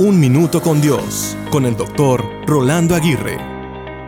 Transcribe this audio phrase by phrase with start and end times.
[0.00, 3.36] Un Minuto con Dios, con el doctor Rolando Aguirre.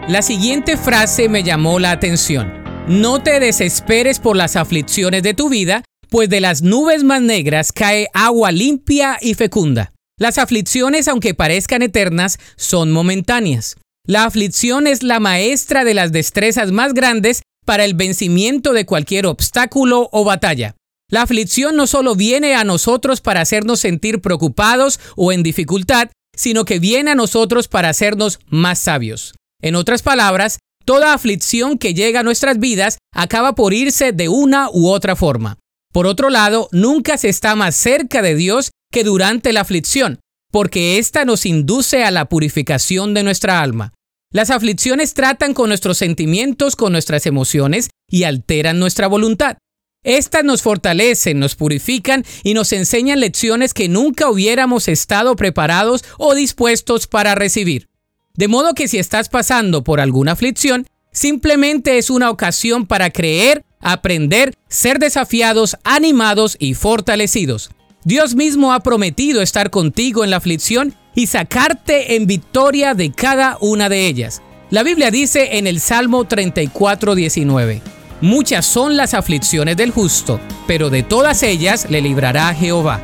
[0.08, 2.65] La siguiente frase me llamó la atención.
[2.88, 7.73] No te desesperes por las aflicciones de tu vida, pues de las nubes más negras
[7.73, 9.93] cae agua limpia y fecunda.
[10.18, 13.77] Las aflicciones, aunque parezcan eternas, son momentáneas.
[14.06, 19.27] La aflicción es la maestra de las destrezas más grandes para el vencimiento de cualquier
[19.27, 20.74] obstáculo o batalla.
[21.13, 26.65] La aflicción no solo viene a nosotros para hacernos sentir preocupados o en dificultad, sino
[26.65, 29.34] que viene a nosotros para hacernos más sabios.
[29.61, 34.70] En otras palabras, toda aflicción que llega a nuestras vidas acaba por irse de una
[34.70, 35.59] u otra forma.
[35.93, 40.19] Por otro lado, nunca se está más cerca de Dios que durante la aflicción,
[40.51, 43.92] porque ésta nos induce a la purificación de nuestra alma.
[44.33, 49.59] Las aflicciones tratan con nuestros sentimientos, con nuestras emociones y alteran nuestra voluntad.
[50.05, 56.34] Estas nos fortalecen, nos purifican y nos enseñan lecciones que nunca hubiéramos estado preparados o
[56.34, 57.88] dispuestos para recibir.
[58.34, 63.64] De modo que si estás pasando por alguna aflicción, simplemente es una ocasión para creer,
[63.78, 67.70] aprender, ser desafiados, animados y fortalecidos.
[68.03, 73.56] Dios mismo ha prometido estar contigo en la aflicción y sacarte en victoria de cada
[73.61, 74.42] una de ellas.
[74.70, 77.83] La Biblia dice en el Salmo 34, 19,
[78.23, 83.01] Muchas son las aflicciones del justo, pero de todas ellas le librará Jehová.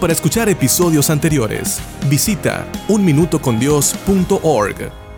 [0.00, 5.09] Para escuchar episodios anteriores, visita unminutocondios.org.